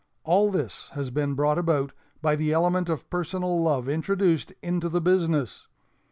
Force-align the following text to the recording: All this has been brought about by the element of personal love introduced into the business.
All 0.23 0.49
this 0.49 0.89
has 0.93 1.11
been 1.11 1.35
brought 1.35 1.59
about 1.59 1.91
by 2.23 2.35
the 2.35 2.51
element 2.53 2.89
of 2.89 3.07
personal 3.11 3.61
love 3.61 3.87
introduced 3.87 4.51
into 4.63 4.89
the 4.89 4.99
business. 4.99 5.67